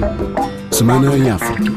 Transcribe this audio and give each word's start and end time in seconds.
Thank 0.00 0.38
you. 0.38 0.57
Semana 0.78 1.16
em 1.16 1.28
África. 1.28 1.72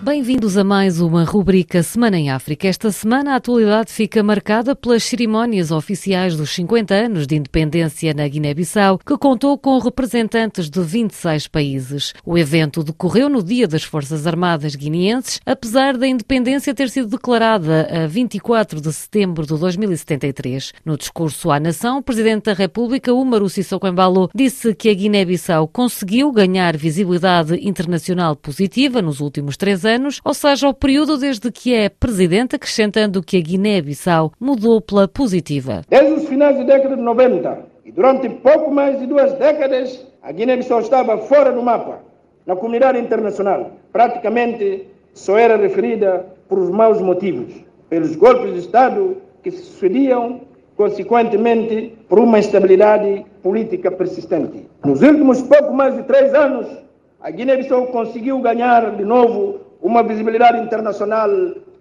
Bem-vindos 0.00 0.56
a 0.56 0.62
mais 0.62 1.00
uma 1.00 1.24
rubrica 1.24 1.82
Semana 1.82 2.16
em 2.16 2.30
África. 2.30 2.68
Esta 2.68 2.90
semana 2.92 3.32
a 3.32 3.36
atualidade 3.36 3.92
fica 3.92 4.22
marcada 4.22 4.74
pelas 4.76 5.02
cerimónias 5.02 5.70
oficiais 5.70 6.36
dos 6.36 6.50
50 6.54 6.94
anos 6.94 7.26
de 7.26 7.34
independência 7.34 8.14
na 8.14 8.26
Guiné-Bissau, 8.26 8.98
que 9.04 9.18
contou 9.18 9.58
com 9.58 9.76
representantes 9.78 10.70
de 10.70 10.80
26 10.80 11.48
países. 11.48 12.14
O 12.24 12.38
evento 12.38 12.84
decorreu 12.84 13.28
no 13.28 13.42
Dia 13.42 13.66
das 13.66 13.82
Forças 13.82 14.24
Armadas 14.24 14.76
Guineenses, 14.76 15.40
apesar 15.44 15.96
da 15.98 16.06
independência 16.06 16.72
ter 16.72 16.88
sido 16.90 17.08
declarada 17.08 17.88
a 18.04 18.06
24 18.06 18.80
de 18.80 18.92
setembro 18.92 19.44
de 19.44 19.58
2073. 19.58 20.72
No 20.84 20.96
discurso 20.96 21.50
à 21.50 21.58
nação, 21.58 21.98
o 21.98 22.02
Presidente 22.02 22.44
da 22.44 22.54
República, 22.54 23.12
Umaru 23.12 23.48
Sissoko 23.48 23.88
Embalo, 23.88 24.30
disse 24.32 24.74
que 24.74 24.88
a 24.88 24.94
Guiné-Bissau 24.94 25.68
conseguiu 25.68 26.32
ganhar 26.32 26.76
visibilidade 26.76 27.58
internacional 27.68 28.27
positiva 28.36 29.02
nos 29.02 29.20
últimos 29.20 29.56
três 29.56 29.84
anos, 29.84 30.20
ou 30.24 30.34
seja, 30.34 30.68
o 30.68 30.74
período 30.74 31.16
desde 31.16 31.50
que 31.50 31.74
é 31.74 31.88
presidente, 31.88 32.56
acrescentando 32.56 33.22
que 33.22 33.36
a 33.36 33.40
Guiné-Bissau 33.40 34.32
mudou 34.38 34.80
pela 34.80 35.08
positiva. 35.08 35.82
Desde 35.88 36.12
os 36.12 36.28
finais 36.28 36.56
da 36.58 36.64
década 36.64 36.96
de 36.96 37.02
90 37.02 37.58
e 37.84 37.92
durante 37.92 38.28
pouco 38.28 38.70
mais 38.70 38.98
de 38.98 39.06
duas 39.06 39.32
décadas, 39.34 40.06
a 40.22 40.32
Guiné-Bissau 40.32 40.80
estava 40.80 41.18
fora 41.18 41.52
do 41.52 41.62
mapa 41.62 42.00
na 42.46 42.56
comunidade 42.56 42.98
internacional. 42.98 43.72
Praticamente 43.92 44.86
só 45.12 45.36
era 45.36 45.56
referida 45.56 46.26
por 46.48 46.58
maus 46.70 47.00
motivos, 47.00 47.52
pelos 47.88 48.16
golpes 48.16 48.54
de 48.54 48.60
Estado 48.60 49.16
que 49.42 49.50
se 49.50 49.62
sucediam, 49.64 50.40
consequentemente 50.76 51.94
por 52.08 52.18
uma 52.18 52.38
instabilidade 52.38 53.26
política 53.42 53.90
persistente. 53.90 54.66
Nos 54.84 55.02
últimos 55.02 55.42
pouco 55.42 55.74
mais 55.74 55.94
de 55.96 56.04
três 56.04 56.32
anos, 56.34 56.66
a 57.20 57.30
Guiné-Bissau 57.30 57.88
conseguiu 57.88 58.38
ganhar 58.40 58.96
de 58.96 59.04
novo 59.04 59.60
uma 59.82 60.02
visibilidade 60.02 60.58
internacional 60.60 61.30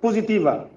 positiva, 0.02 0.67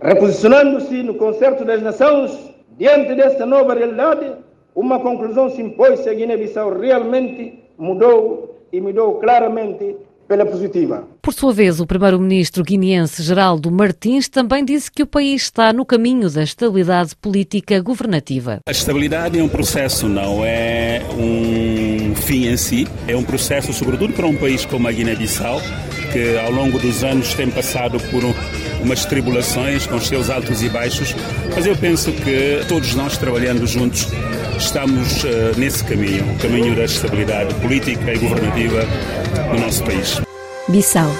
reposicionando-se 0.00 1.02
no 1.02 1.14
concerto 1.14 1.64
das 1.64 1.80
nações 1.82 2.54
diante 2.76 3.14
desta 3.14 3.46
nova 3.46 3.74
realidade. 3.74 4.32
Uma 4.74 4.98
conclusão 4.98 5.48
se 5.50 5.62
impôs 5.62 6.00
se 6.00 6.08
a 6.08 6.14
Guiné-Bissau 6.14 6.76
realmente 6.78 7.62
mudou 7.78 8.58
e 8.72 8.80
mudou 8.80 9.20
claramente 9.20 9.96
pela 10.26 10.46
positiva. 10.46 11.06
Por 11.20 11.32
sua 11.32 11.52
vez, 11.52 11.80
o 11.80 11.86
primeiro-ministro 11.86 12.62
guineense 12.62 13.22
Geraldo 13.22 13.70
Martins 13.70 14.28
também 14.28 14.64
disse 14.64 14.90
que 14.90 15.02
o 15.02 15.06
país 15.06 15.42
está 15.42 15.72
no 15.72 15.84
caminho 15.84 16.30
da 16.30 16.42
estabilidade 16.42 17.14
política 17.16 17.80
governativa. 17.80 18.58
A 18.66 18.70
estabilidade 18.70 19.38
é 19.38 19.42
um 19.42 19.48
processo, 19.48 20.08
não 20.08 20.44
é 20.44 21.02
um 21.18 22.14
fim 22.14 22.46
em 22.46 22.56
si. 22.56 22.86
É 23.06 23.16
um 23.16 23.22
processo, 23.22 23.72
sobretudo 23.72 24.12
para 24.12 24.26
um 24.26 24.36
país 24.36 24.64
como 24.64 24.88
a 24.88 24.92
Guiné-Bissau, 24.92 25.60
que 26.12 26.38
ao 26.38 26.50
longo 26.50 26.78
dos 26.78 27.02
anos 27.04 27.34
tem 27.34 27.50
passado 27.50 27.98
por 28.10 28.22
umas 28.82 29.04
tribulações 29.04 29.86
com 29.86 29.96
os 29.96 30.06
seus 30.06 30.30
altos 30.30 30.62
e 30.62 30.68
baixos, 30.68 31.14
mas 31.54 31.66
eu 31.66 31.76
penso 31.76 32.12
que 32.12 32.64
todos 32.68 32.94
nós 32.94 33.16
trabalhando 33.16 33.66
juntos 33.66 34.08
estamos 34.56 35.24
uh, 35.24 35.58
nesse 35.58 35.84
caminho, 35.84 36.24
o 36.32 36.38
caminho 36.38 36.74
da 36.76 36.84
estabilidade 36.84 37.54
política 37.56 38.12
e 38.12 38.18
governativa 38.18 38.80
no 39.52 39.60
nosso 39.60 39.84
país. 39.84 40.20
Bissau 40.68 41.10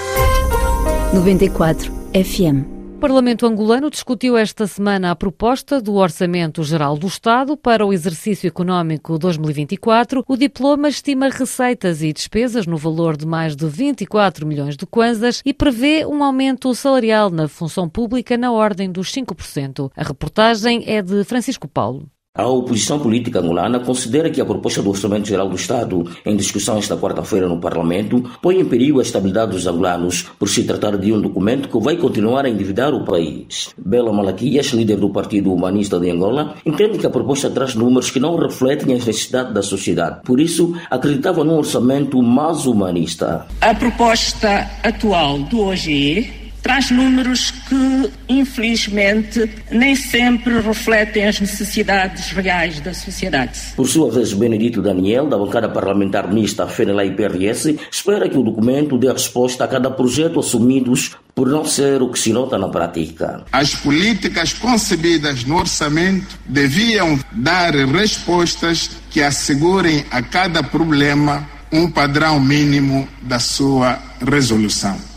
94 1.13 1.93
FM 2.15 2.75
o 2.95 2.99
Parlamento 3.05 3.45
angolano 3.45 3.91
discutiu 3.91 4.35
esta 4.35 4.67
semana 4.67 5.11
a 5.11 5.17
proposta 5.17 5.79
do 5.79 5.95
Orçamento 5.95 6.63
Geral 6.65 6.97
do 6.97 7.07
Estado 7.07 7.55
para 7.55 7.85
o 7.85 7.93
exercício 7.93 8.49
económico 8.49 9.19
2024. 9.19 10.25
O 10.27 10.37
diploma 10.39 10.89
estima 10.89 11.29
receitas 11.29 12.03
e 12.03 12.15
despesas 12.15 12.67
no 12.67 12.79
valor 12.79 13.15
de 13.15 13.27
mais 13.27 13.55
de 13.55 13.67
24 13.67 14.47
milhões 14.47 14.75
de 14.75 14.87
kwanzas 14.87 15.43
e 15.45 15.53
prevê 15.53 16.07
um 16.07 16.25
aumento 16.25 16.75
salarial 16.75 17.29
na 17.29 17.47
função 17.47 17.91
pública 17.91 18.39
na 18.39 18.51
ordem 18.51 18.91
dos 18.91 19.13
5%. 19.13 19.91
A 19.95 20.03
reportagem 20.03 20.85
é 20.87 21.03
de 21.03 21.25
Francisco 21.25 21.69
Paulo. 21.69 22.09
A 22.37 22.49
oposição 22.49 22.99
política 22.99 23.39
angolana 23.39 23.79
considera 23.79 24.29
que 24.29 24.41
a 24.41 24.45
proposta 24.45 24.83
do 24.83 24.91
Orçamento 24.91 25.29
Geral 25.29 25.49
do 25.49 25.55
Estado, 25.55 26.05
em 26.27 26.35
discussão 26.35 26.77
esta 26.79 26.97
quarta-feira 26.97 27.49
no 27.49 27.61
Parlamento, 27.61 28.29
põe 28.43 28.59
em 28.59 28.65
perigo 28.65 28.99
a 28.99 29.03
estabilidade 29.03 29.53
dos 29.53 29.69
angolanos, 29.69 30.23
por 30.37 30.49
se 30.49 30.65
tratar 30.65 30.97
de 30.97 31.13
um 31.13 31.21
documento 31.21 31.69
que 31.69 31.79
vai 31.79 31.97
continuar 31.97 32.45
a 32.45 32.51
endividar 32.51 32.93
o 32.93 33.05
país. 33.05 33.73
Bela 33.79 34.13
Malaquias, 34.13 34.67
líder 34.73 34.97
do 34.97 35.11
Partido 35.11 35.53
Humanista 35.53 36.01
de 36.01 36.11
Angola, 36.11 36.57
entende 36.67 36.99
que 36.99 37.07
a 37.07 37.11
proposta 37.11 37.49
traz 37.49 37.77
números 37.77 38.11
que 38.11 38.19
não 38.19 38.35
refletem 38.35 38.97
as 38.97 39.07
necessidades 39.07 39.55
da 39.55 39.63
sociedade. 39.63 40.23
Por 40.25 40.41
isso, 40.41 40.75
acreditava 40.91 41.45
num 41.45 41.59
orçamento 41.59 42.21
mais 42.21 42.67
humanista. 42.67 43.47
A 43.61 43.73
proposta 43.77 44.69
atual 44.83 45.39
do 45.39 45.69
OGE 45.69 46.44
traz 46.65 46.91
números 46.91 47.51
que, 47.51 48.11
infelizmente, 48.27 49.49
nem 49.71 49.95
sempre 49.95 50.59
refletem 50.61 51.27
as 51.27 51.39
necessidades 51.39 52.31
reais 52.31 52.81
da 52.81 52.95
sociedade. 52.95 53.61
Por 53.77 53.87
sua 53.87 54.11
vez, 54.11 54.33
Benedito 54.33 54.81
Daniel, 54.81 55.29
da 55.29 55.37
bancada 55.37 55.69
parlamentar 55.69 56.33
mista 56.33 56.67
FNLA 56.67 57.05
e 57.05 57.11
PRS, 57.11 57.77
espera 57.93 58.31
que 58.31 58.39
o 58.39 58.43
documento 58.43 58.97
dê 58.97 59.13
resposta 59.13 59.65
a 59.65 59.69
cada 59.69 59.91
projeto 59.91 60.41
assumidos 60.41 61.15
por 61.35 61.49
não 61.49 61.67
ser 61.67 62.01
o 62.01 62.09
que 62.09 62.19
se 62.19 62.33
nota 62.33 62.57
na 62.57 62.69
prática. 62.69 63.45
As 63.53 63.75
políticas 63.75 64.55
concebidas 64.55 65.45
no 65.45 65.59
orçamento 65.59 66.39
deviam 66.47 67.19
dar 67.31 67.75
respostas 67.75 68.91
que 69.11 69.23
assegurem 69.23 70.07
a 70.11 70.23
cada 70.23 70.63
problema 70.63 71.47
um 71.71 71.91
padrão 71.91 72.41
mínimo 72.41 73.07
da 73.21 73.39
sua 73.39 73.99
resolução. 74.27 75.14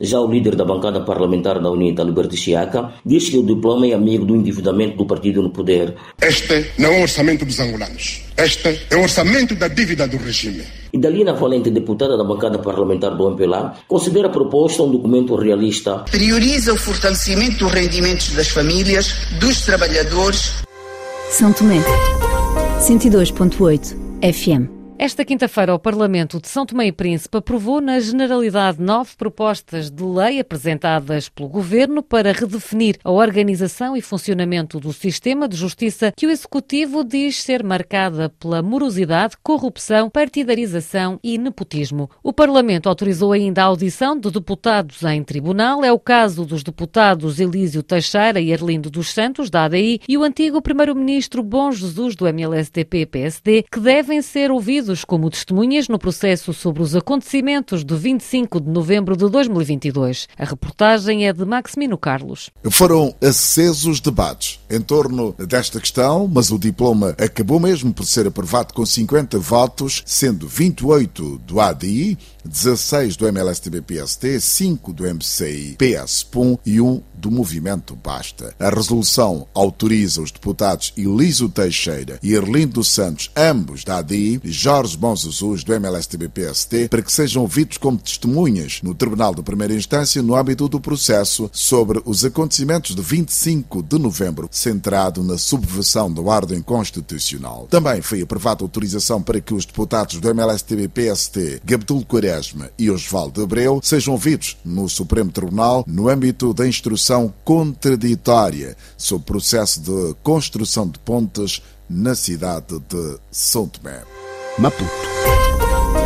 Já 0.00 0.18
o 0.18 0.30
líder 0.30 0.56
da 0.56 0.64
bancada 0.64 1.02
parlamentar 1.02 1.60
da 1.60 1.70
UNITA, 1.70 2.02
Liberty 2.02 2.34
Chiaca, 2.34 2.94
diz 3.04 3.28
que 3.28 3.36
o 3.36 3.42
diploma 3.42 3.86
é 3.86 3.92
amigo 3.92 4.24
do 4.24 4.34
endividamento 4.34 4.96
do 4.96 5.04
partido 5.04 5.42
no 5.42 5.50
poder. 5.50 5.94
Este 6.22 6.70
não 6.78 6.90
é 6.90 6.98
um 7.00 7.02
orçamento 7.02 7.44
dos 7.44 7.60
angolanos. 7.60 8.22
Este 8.34 8.80
é 8.90 8.96
o 8.96 9.00
um 9.00 9.02
orçamento 9.02 9.54
da 9.54 9.68
dívida 9.68 10.08
do 10.08 10.16
regime. 10.16 10.62
E 10.90 10.98
Dalina 10.98 11.34
Valente, 11.34 11.70
deputada 11.70 12.16
da 12.16 12.24
bancada 12.24 12.58
parlamentar 12.58 13.14
do 13.14 13.28
MPLA, 13.28 13.74
considera 13.86 14.28
a 14.28 14.30
proposta 14.30 14.82
um 14.82 14.90
documento 14.90 15.36
realista. 15.36 15.98
Prioriza 16.10 16.72
o 16.72 16.78
fortalecimento 16.78 17.58
dos 17.58 17.72
rendimentos 17.72 18.30
das 18.30 18.48
famílias, 18.48 19.14
dos 19.38 19.60
trabalhadores. 19.60 20.64
São 21.28 21.52
Tomé, 21.52 21.76
102.8 22.80 23.94
FM. 24.32 24.79
Esta 25.02 25.24
quinta-feira, 25.24 25.74
o 25.74 25.78
Parlamento 25.78 26.38
de 26.38 26.46
São 26.46 26.66
Tomé 26.66 26.88
e 26.88 26.92
Príncipe 26.92 27.38
aprovou, 27.38 27.80
na 27.80 27.98
generalidade, 28.00 28.82
nove 28.82 29.12
propostas 29.16 29.90
de 29.90 30.02
lei 30.02 30.38
apresentadas 30.38 31.26
pelo 31.26 31.48
Governo 31.48 32.02
para 32.02 32.34
redefinir 32.34 32.98
a 33.02 33.10
organização 33.10 33.96
e 33.96 34.02
funcionamento 34.02 34.78
do 34.78 34.92
sistema 34.92 35.48
de 35.48 35.56
justiça 35.56 36.12
que 36.14 36.26
o 36.26 36.30
Executivo 36.30 37.02
diz 37.02 37.42
ser 37.42 37.64
marcada 37.64 38.28
pela 38.28 38.60
morosidade, 38.60 39.38
corrupção, 39.42 40.10
partidarização 40.10 41.18
e 41.24 41.38
nepotismo. 41.38 42.10
O 42.22 42.30
Parlamento 42.30 42.86
autorizou 42.86 43.32
ainda 43.32 43.62
a 43.62 43.68
audição 43.68 44.20
de 44.20 44.30
deputados 44.30 45.02
em 45.04 45.24
tribunal. 45.24 45.82
É 45.82 45.90
o 45.90 45.98
caso 45.98 46.44
dos 46.44 46.62
deputados 46.62 47.40
Elísio 47.40 47.82
Teixeira 47.82 48.38
e 48.38 48.52
Arlindo 48.52 48.90
dos 48.90 49.08
Santos, 49.14 49.48
da 49.48 49.64
ADI, 49.64 50.02
e 50.06 50.18
o 50.18 50.22
antigo 50.22 50.60
Primeiro-Ministro 50.60 51.42
Bom 51.42 51.72
Jesus, 51.72 52.14
do 52.14 52.28
MLSTP-PSD, 52.28 53.64
que 53.72 53.80
devem 53.80 54.20
ser 54.20 54.50
ouvidos 54.50 54.89
como 55.04 55.30
testemunhas 55.30 55.88
no 55.88 55.98
processo 55.98 56.52
sobre 56.52 56.82
os 56.82 56.96
acontecimentos 56.96 57.84
de 57.84 57.94
25 57.94 58.60
de 58.60 58.68
novembro 58.68 59.16
de 59.16 59.28
2022. 59.28 60.28
A 60.36 60.44
reportagem 60.44 61.26
é 61.26 61.32
de 61.32 61.44
Maximino 61.44 61.96
Carlos. 61.96 62.50
Foram 62.70 63.14
acesos 63.22 64.00
debates 64.00 64.58
em 64.68 64.80
torno 64.80 65.32
desta 65.38 65.78
questão, 65.78 66.26
mas 66.26 66.50
o 66.50 66.58
diploma 66.58 67.14
acabou 67.18 67.60
mesmo 67.60 67.92
por 67.92 68.04
ser 68.04 68.26
aprovado 68.26 68.74
com 68.74 68.84
50 68.84 69.38
votos, 69.38 70.02
sendo 70.04 70.48
28 70.48 71.38
do 71.46 71.60
ADI, 71.60 72.18
16 72.44 73.16
do 73.16 73.26
MLSTB-PST, 73.26 74.40
5 74.40 74.92
do 74.92 75.04
MCI-PS-PUM 75.04 76.58
e 76.64 76.80
1 76.80 77.02
do 77.14 77.30
Movimento 77.30 77.94
Basta. 77.94 78.54
A 78.58 78.70
resolução 78.70 79.46
autoriza 79.52 80.22
os 80.22 80.30
deputados 80.30 80.92
Elísio 80.96 81.48
Teixeira 81.48 82.18
e 82.22 82.32
Erlindo 82.34 82.82
Santos, 82.82 83.30
ambos 83.36 83.84
da 83.84 83.98
ADI, 83.98 84.40
e 84.42 84.50
Jorge 84.50 84.96
Bonzesus, 84.96 85.62
do 85.62 85.74
MLSTB-PST, 85.74 86.88
para 86.88 87.02
que 87.02 87.12
sejam 87.12 87.42
ouvidos 87.42 87.76
como 87.76 87.98
testemunhas 87.98 88.80
no 88.82 88.94
Tribunal 88.94 89.34
de 89.34 89.42
Primeira 89.42 89.74
Instância 89.74 90.22
no 90.22 90.34
âmbito 90.34 90.68
do 90.68 90.80
processo 90.80 91.50
sobre 91.52 92.00
os 92.04 92.24
acontecimentos 92.24 92.94
de 92.94 93.02
25 93.02 93.82
de 93.82 93.98
novembro, 93.98 94.48
centrado 94.50 95.22
na 95.22 95.36
subversão 95.36 96.12
da 96.12 96.22
ordem 96.22 96.62
constitucional. 96.62 97.66
Também 97.70 98.00
foi 98.00 98.22
aprovada 98.22 98.64
autorização 98.64 99.22
para 99.22 99.40
que 99.40 99.54
os 99.54 99.64
deputados 99.64 100.18
do 100.18 100.28
MLSTB-PST, 100.28 101.62
Gabdul 101.64 102.04
Quaresma 102.30 102.70
e 102.78 102.88
Osvaldo 102.90 103.42
Abreu, 103.42 103.80
sejam 103.82 104.14
ouvidos 104.14 104.56
no 104.64 104.88
Supremo 104.88 105.32
Tribunal 105.32 105.84
no 105.86 106.08
âmbito 106.08 106.54
da 106.54 106.66
instrução 106.66 107.32
contraditória 107.44 108.76
sobre 108.96 109.22
o 109.22 109.26
processo 109.26 109.80
de 109.80 110.14
construção 110.22 110.88
de 110.88 110.98
pontes 111.00 111.60
na 111.88 112.14
cidade 112.14 112.78
de 112.88 113.18
São 113.32 113.66
Tomé. 113.66 114.02
Maputo 114.58 114.90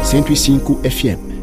105 0.04 0.80
FM 0.88 1.33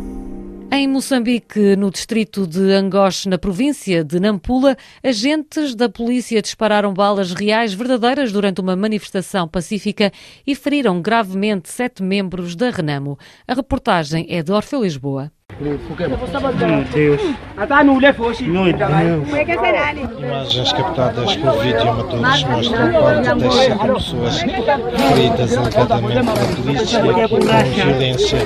Em 0.73 0.87
Moçambique, 0.87 1.75
no 1.75 1.91
distrito 1.91 2.47
de 2.47 2.71
Angoche, 2.71 3.27
na 3.27 3.37
província 3.37 4.05
de 4.05 4.21
Nampula, 4.21 4.77
agentes 5.03 5.75
da 5.75 5.89
polícia 5.89 6.41
dispararam 6.41 6.93
balas 6.93 7.33
reais 7.33 7.73
verdadeiras 7.73 8.31
durante 8.31 8.61
uma 8.61 8.73
manifestação 8.73 9.49
pacífica 9.49 10.13
e 10.47 10.55
feriram 10.55 11.01
gravemente 11.01 11.69
sete 11.69 12.01
membros 12.01 12.55
da 12.55 12.69
Renamo. 12.69 13.19
A 13.45 13.53
reportagem 13.53 14.25
é 14.29 14.41
de 14.41 14.53
Orfeu 14.53 14.81
Lisboa. 14.81 15.29
Imagens 20.17 20.73
captadas 20.73 21.35
por 21.35 21.63
videomatores 21.63 22.43
mostram 22.43 22.91
parte 22.93 23.35
das 23.39 23.53
sete 23.53 23.87
pessoas 23.87 24.39
feridas 24.39 25.57
alegadamente 25.57 26.23
pela 26.23 26.47
polícia 26.55 27.01
que 27.01 27.27
com 27.27 27.39
violência. 27.75 28.39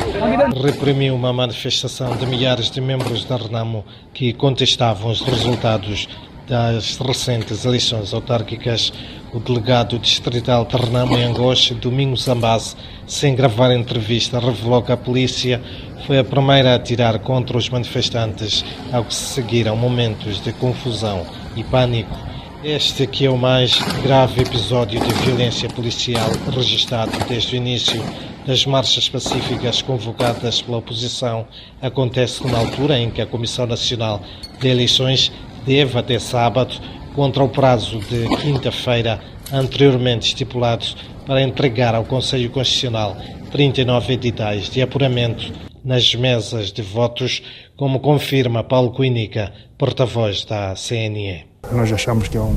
Reprimiu 0.62 1.16
uma 1.16 1.32
manifestação 1.32 2.18
de 2.18 2.26
milhares 2.26 2.70
de 2.70 2.82
membros 2.82 3.24
da 3.24 3.38
Renamo 3.38 3.86
que 4.14 4.34
contestavam 4.34 5.10
os 5.10 5.22
resultados 5.22 6.10
das 6.48 6.98
recentes 6.98 7.66
eleições 7.66 8.14
autárquicas, 8.14 8.94
o 9.34 9.40
delegado 9.40 9.98
distrital 9.98 10.66
de 10.66 10.78
Renamo 10.78 11.18
em 11.18 11.24
Angoche, 11.24 11.74
Domingos 11.74 12.24
Zambase, 12.24 12.76
sem 13.08 13.36
gravar 13.36 13.74
entrevista, 13.74 14.40
revelou 14.40 14.82
que 14.82 14.92
a 14.92 14.98
polícia 14.98 15.62
foi 16.06 16.20
a 16.20 16.24
primeira 16.24 16.72
a 16.72 16.76
atirar 16.76 17.18
contra 17.20 17.58
os 17.58 17.68
manifestantes, 17.70 18.64
ao 18.92 19.04
que 19.04 19.14
se 19.14 19.34
seguiram 19.34 19.76
momentos 19.76 20.40
de 20.42 20.54
confusão 20.54 21.26
e 21.56 21.64
pânico. 21.64 22.16
Este 22.64 23.08
que 23.08 23.26
é 23.26 23.30
o 23.30 23.38
mais 23.38 23.80
grave 24.04 24.42
episódio 24.42 25.00
de 25.00 25.14
violência 25.24 25.68
policial 25.70 26.30
registrado 26.52 27.12
desde 27.28 27.56
o 27.56 27.58
início 27.58 28.02
das 28.46 28.66
marchas 28.66 29.10
pacíficas 29.10 29.82
convocadas 29.82 30.62
pela 30.62 30.78
oposição 30.78 31.48
acontece 31.82 32.46
na 32.48 32.60
altura 32.60 33.00
em 33.00 33.10
que 33.10 33.22
a 33.22 33.26
Comissão 33.26 33.66
Nacional 33.66 34.22
de 34.60 34.68
Eleições 34.68 35.32
deve, 35.66 35.98
até 35.98 36.20
sábado, 36.20 36.76
contra 37.16 37.44
o 37.44 37.50
prazo 37.50 38.00
de 38.00 38.28
quinta-feira 38.38 39.20
anteriormente 39.52 40.28
estipulado 40.28 40.86
para 41.26 41.42
entregar 41.42 41.96
ao 41.96 42.06
Conselho 42.06 42.50
Constitucional 42.52 43.18
39 43.52 44.14
editais 44.14 44.70
de 44.70 44.82
apuramento 44.82 45.65
nas 45.86 46.16
mesas 46.16 46.72
de 46.72 46.82
votos, 46.82 47.44
como 47.78 48.00
confirma 48.00 48.64
Paulo 48.64 48.92
Cuinica, 48.92 49.54
porta-voz 49.78 50.44
da 50.44 50.74
CNE. 50.74 51.46
Nós 51.72 51.92
achamos 51.92 52.28
que 52.28 52.36
é 52.36 52.42
um 52.42 52.56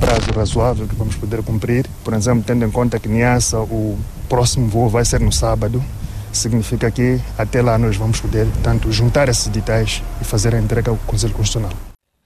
prazo 0.00 0.32
razoável 0.34 0.88
que 0.88 0.94
vamos 0.94 1.14
poder 1.16 1.42
cumprir. 1.42 1.86
Por 2.02 2.14
exemplo, 2.14 2.42
tendo 2.46 2.64
em 2.64 2.70
conta 2.70 2.98
que 2.98 3.08
Niassa, 3.08 3.60
o 3.60 3.98
próximo 4.28 4.68
voo 4.68 4.88
vai 4.88 5.04
ser 5.04 5.20
no 5.20 5.30
sábado, 5.30 5.84
significa 6.32 6.90
que 6.90 7.20
até 7.36 7.60
lá 7.60 7.76
nós 7.76 7.96
vamos 7.96 8.20
poder, 8.20 8.46
tanto 8.62 8.90
juntar 8.90 9.28
esses 9.28 9.46
editais 9.46 10.02
e 10.20 10.24
fazer 10.24 10.54
a 10.54 10.58
entrega 10.58 10.90
ao 10.90 10.96
Conselho 10.96 11.34
Constitucional. 11.34 11.72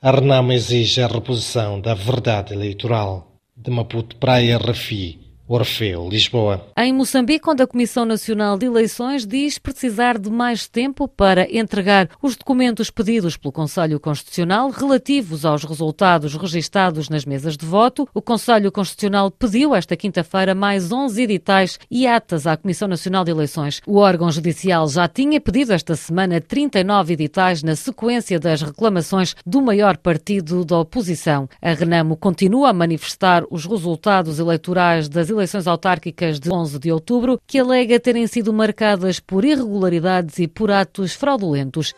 A 0.01 0.13
Renamo 0.13 0.53
exige 0.53 1.03
a 1.03 1.09
reposição 1.09 1.81
da 1.81 1.95
verdade 1.95 2.55
eleitoral. 2.55 3.33
De 3.57 3.71
Maputo 3.71 4.17
Praia 4.17 4.59
Rafi, 4.59 5.19
Orfeu, 5.49 6.09
Lisboa. 6.09 6.67
Em 6.77 6.93
Moçambique, 6.93 7.49
onde 7.49 7.63
a 7.63 7.67
Comissão 7.69 8.05
Nacional 8.05 8.59
de 8.59 8.67
Eleições 8.67 9.25
diz 9.25 9.59
precisar 9.59 10.19
de 10.19 10.29
mais 10.29 10.67
tempo 10.67 11.07
para 11.07 11.47
entregar 11.57 12.09
os 12.21 12.35
documentos 12.35 12.91
pedidos 12.91 13.37
pelo 13.37 13.53
Conselho 13.53 14.01
Constitucional 14.01 14.71
relativos 14.71 15.45
aos 15.45 15.63
resultados 15.63 16.35
registados 16.35 17.09
nas 17.09 17.25
mesas 17.25 17.57
de 17.57 17.65
voto, 17.65 18.09
o 18.13 18.21
Conselho 18.21 18.73
Constitucional 18.73 19.31
pediu 19.31 19.73
esta 19.73 19.97
quinta-feira 19.97 20.53
mais 20.53 20.91
11 20.91 21.23
editais 21.23 21.79
e 21.89 22.09
atas 22.09 22.45
à 22.45 22.57
Comissão 22.57 22.89
Nacional 22.89 23.23
de 23.23 23.31
Eleições. 23.31 23.81
O 23.87 23.99
órgão 23.99 24.33
judicial 24.33 24.89
já 24.89 25.07
tinha 25.07 25.41
pedido 25.41 25.73
esta 25.73 25.95
semana 25.95 26.41
39 26.41 27.13
editais 27.13 27.63
na 27.63 27.77
sequência 27.77 28.41
das 28.41 28.63
reclamações 28.63 29.37
do 29.47 29.63
maior 29.63 29.97
partido 29.97 30.65
da 30.65 30.81
oposição. 30.81 31.49
A 31.63 31.73
Renamo 31.73 32.17
continua 32.17 32.71
a 32.71 32.73
manifestar 32.73 33.45
os 33.49 33.65
resultados 33.65 34.41
eleitorais 34.41 35.09
das 35.09 35.36
eleições 35.37 35.67
autárquicas 35.67 36.41
de 36.41 36.51
11 36.51 36.79
de 36.79 36.93
outubro, 36.93 37.41
que 37.47 37.59
alega 37.59 38.01
terem 38.01 38.27
sido 38.27 38.53
marcadas 38.53 39.21
por 39.21 39.45
irregularidades 39.45 40.39
e 40.39 40.49
por 40.49 40.71
atos 40.71 41.13
fraudulentos. 41.13 41.95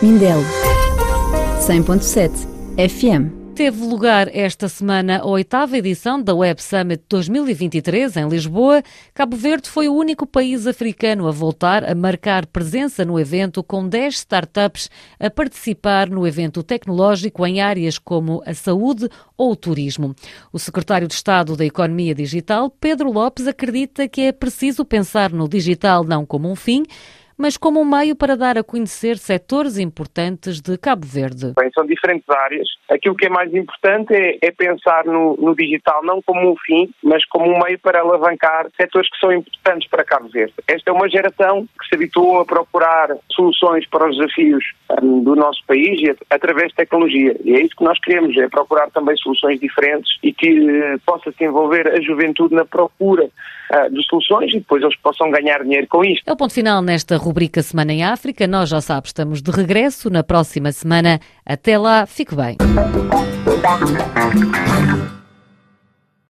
Mindelo 0.00 0.44
100.7 1.66 2.30
FM 2.76 3.41
Teve 3.54 3.84
lugar 3.84 4.34
esta 4.34 4.66
semana 4.66 5.18
a 5.18 5.26
oitava 5.26 5.76
edição 5.76 6.20
da 6.20 6.34
Web 6.34 6.62
Summit 6.62 7.04
2023 7.06 8.16
em 8.16 8.26
Lisboa. 8.26 8.82
Cabo 9.12 9.36
Verde 9.36 9.68
foi 9.68 9.88
o 9.88 9.94
único 9.94 10.26
país 10.26 10.66
africano 10.66 11.28
a 11.28 11.30
voltar 11.30 11.84
a 11.84 11.94
marcar 11.94 12.46
presença 12.46 13.04
no 13.04 13.20
evento, 13.20 13.62
com 13.62 13.86
10 13.86 14.14
startups 14.14 14.88
a 15.20 15.28
participar 15.28 16.08
no 16.08 16.26
evento 16.26 16.62
tecnológico 16.62 17.46
em 17.46 17.60
áreas 17.60 17.98
como 17.98 18.42
a 18.46 18.54
saúde 18.54 19.06
ou 19.36 19.52
o 19.52 19.56
turismo. 19.56 20.16
O 20.50 20.58
secretário 20.58 21.06
de 21.06 21.14
Estado 21.14 21.54
da 21.54 21.64
Economia 21.64 22.14
Digital, 22.14 22.70
Pedro 22.70 23.12
Lopes, 23.12 23.46
acredita 23.46 24.08
que 24.08 24.22
é 24.22 24.32
preciso 24.32 24.82
pensar 24.82 25.30
no 25.30 25.46
digital 25.46 26.04
não 26.04 26.24
como 26.24 26.50
um 26.50 26.56
fim, 26.56 26.84
mas 27.36 27.56
como 27.56 27.80
um 27.80 27.84
meio 27.84 28.14
para 28.16 28.36
dar 28.36 28.58
a 28.58 28.64
conhecer 28.64 29.18
setores 29.18 29.78
importantes 29.78 30.60
de 30.60 30.76
Cabo 30.78 31.06
Verde. 31.06 31.52
Bem, 31.58 31.70
são 31.72 31.86
diferentes 31.86 32.28
áreas. 32.28 32.68
Aquilo 32.90 33.14
que 33.14 33.26
é 33.26 33.28
mais 33.28 33.52
importante 33.54 34.14
é, 34.14 34.38
é 34.40 34.50
pensar 34.50 35.04
no, 35.04 35.36
no, 35.36 35.54
digital 35.54 36.02
não 36.04 36.20
como 36.22 36.52
um 36.52 36.56
fim, 36.64 36.90
mas 37.02 37.24
como 37.26 37.46
um 37.46 37.58
meio 37.58 37.78
para 37.78 38.00
alavancar 38.00 38.68
setores 38.80 39.08
que 39.10 39.18
são 39.18 39.32
importantes 39.32 39.88
para 39.88 40.04
Cabo 40.04 40.28
Verde. 40.28 40.54
Esta 40.66 40.90
é 40.90 40.92
uma 40.92 41.08
geração 41.08 41.66
que 41.78 41.88
se 41.88 41.94
habituou 41.94 42.40
a 42.40 42.44
procurar 42.44 43.16
soluções 43.30 43.86
para 43.88 44.08
os 44.08 44.16
desafios 44.16 44.64
do 45.00 45.34
nosso 45.34 45.64
país 45.66 46.00
e 46.00 46.14
através 46.30 46.68
de 46.68 46.74
tecnologia. 46.74 47.36
E 47.44 47.54
é 47.54 47.62
isso 47.62 47.74
que 47.76 47.84
nós 47.84 47.98
queremos, 48.00 48.36
é 48.36 48.48
procurar 48.48 48.90
também 48.90 49.16
soluções 49.16 49.58
diferentes 49.60 50.10
e 50.22 50.32
que 50.32 50.50
uh, 50.50 51.00
possa 51.06 51.32
se 51.32 51.44
envolver 51.44 51.88
a 51.88 52.00
juventude 52.00 52.54
na 52.54 52.64
procura 52.64 53.24
uh, 53.24 53.90
de 53.94 54.02
soluções 54.04 54.50
e 54.50 54.58
depois 54.58 54.82
eles 54.82 54.96
possam 54.96 55.30
ganhar 55.30 55.62
dinheiro 55.62 55.86
com 55.88 56.04
isto. 56.04 56.22
É 56.26 56.32
o 56.32 56.36
ponto 56.36 56.52
final 56.52 56.82
nesta 56.82 57.16
rubrica 57.16 57.62
Semana 57.62 57.92
em 57.92 58.04
África. 58.04 58.46
Nós 58.46 58.68
já 58.68 58.80
sabes, 58.80 59.10
estamos 59.10 59.42
de 59.42 59.50
regresso 59.50 60.10
na 60.10 60.22
próxima 60.22 60.72
semana. 60.72 61.20
Até 61.46 61.78
lá, 61.78 62.06
fique 62.06 62.34
bem. 62.34 62.56